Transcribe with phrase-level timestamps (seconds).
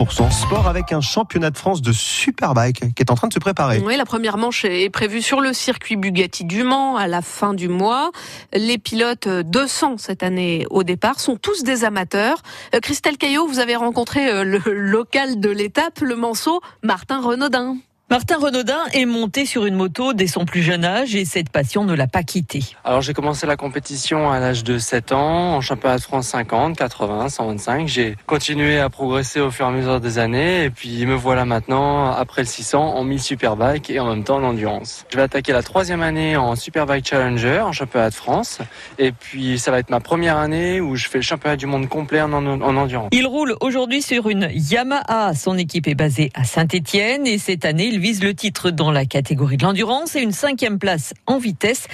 [0.00, 3.38] 100% sport avec un championnat de France de Superbike qui est en train de se
[3.38, 3.82] préparer.
[3.84, 7.52] Oui, la première manche est prévue sur le circuit Bugatti du Mans à la fin
[7.52, 8.10] du mois.
[8.54, 12.38] Les pilotes 200 cette année au départ sont tous des amateurs.
[12.74, 17.76] Euh, Christelle Caillot, vous avez rencontré euh, le local de l'étape, le Manceau, Martin Renaudin.
[18.10, 21.84] Martin Renaudin est monté sur une moto dès son plus jeune âge et cette passion
[21.84, 22.64] ne l'a pas quitté.
[22.82, 26.76] Alors j'ai commencé la compétition à l'âge de 7 ans, en championnat de France 50,
[26.76, 27.86] 80, 125.
[27.86, 31.44] J'ai continué à progresser au fur et à mesure des années et puis me voilà
[31.44, 35.06] maintenant, après le 600, en 1000 Superbike et en même temps en endurance.
[35.12, 38.58] Je vais attaquer la troisième année en Superbike Challenger, en championnat de France.
[38.98, 41.88] Et puis ça va être ma première année où je fais le championnat du monde
[41.88, 43.10] complet en, en endurance.
[43.12, 45.32] Il roule aujourd'hui sur une Yamaha.
[45.34, 49.04] Son équipe est basée à Saint-Etienne et cette année, il vise le titre dans la
[49.04, 51.86] catégorie de l'endurance et une cinquième place en vitesse.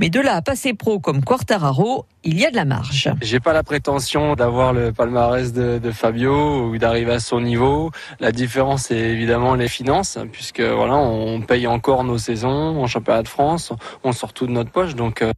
[0.00, 3.10] Mais de là à passer pro comme Quartararo, il y a de la marge.
[3.20, 7.90] J'ai pas la prétention d'avoir le palmarès de, Fabio ou d'arriver à son niveau.
[8.18, 13.22] La différence, c'est évidemment les finances, puisque voilà, on paye encore nos saisons en championnat
[13.22, 15.32] de France, on sort tout de notre poche, donc euh,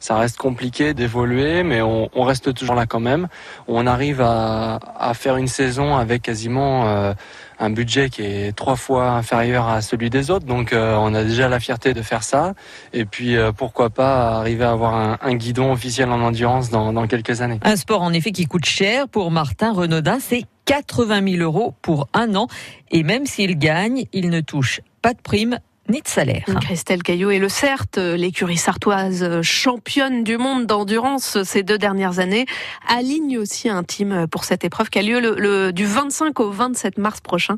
[0.00, 3.28] ça reste compliqué d'évoluer, mais on, reste toujours là quand même.
[3.68, 4.78] On arrive à,
[5.14, 7.14] faire une saison avec quasiment euh,
[7.58, 11.22] un budget qui est trois fois inférieur à celui des autres, donc euh, on a
[11.22, 12.54] déjà la fierté de faire ça.
[12.92, 17.06] Et puis pourquoi pas arriver à avoir un, un guidon officiel en endurance dans, dans,
[17.06, 17.58] quelques années.
[17.62, 22.08] Un sport en effet qui coûte cher pour Martin Renaudin, c'est 80 000 euros pour
[22.12, 22.48] un an.
[22.90, 26.44] Et même s'il gagne, il ne touche pas de prime ni de salaire.
[26.60, 32.46] Christelle Caillot et le CERT, l'écurie sartoise championne du monde d'endurance ces deux dernières années,
[32.88, 36.50] aligne aussi un team pour cette épreuve qui a lieu le, le, du 25 au
[36.50, 37.56] 27 mars prochain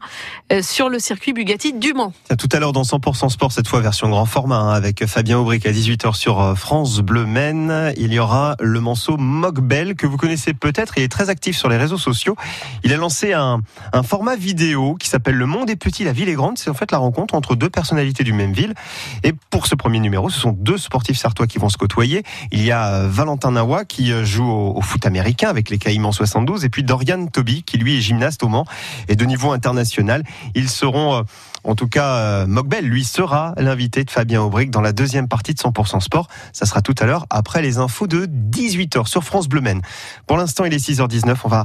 [0.52, 2.12] euh, sur le circuit Bugatti du Mans.
[2.38, 5.66] Tout à l'heure dans 100% sport, cette fois version grand format, hein, avec Fabien Aubric
[5.66, 7.92] à 18h sur euh, France Bleu Maine.
[7.96, 10.94] Il y aura le manceau Mockbell que vous connaissez peut-être.
[10.98, 12.36] Il est très actif sur les réseaux sociaux.
[12.84, 13.60] Il a lancé un,
[13.92, 16.58] un format vidéo qui s'appelle Le Monde est petit, la ville est grande.
[16.58, 18.74] C'est en fait la rencontre entre deux personnalités du même ville.
[19.22, 22.22] Et pour ce premier numéro, ce sont deux sportifs sartois qui vont se côtoyer.
[22.53, 26.69] Il y a Valentin Nawa qui joue au, foot américain avec les Caïmans 72 et
[26.69, 28.65] puis Dorian Toby qui lui est gymnaste au Mans
[29.09, 30.22] et de niveau international.
[30.54, 31.25] Ils seront,
[31.65, 35.59] en tout cas, Mockbell, lui sera l'invité de Fabien Aubric dans la deuxième partie de
[35.59, 36.28] 100% sport.
[36.53, 39.82] Ça sera tout à l'heure après les infos de 18h sur France Bleu Maine.
[40.26, 41.37] Pour l'instant, il est 6h19.
[41.44, 41.56] On va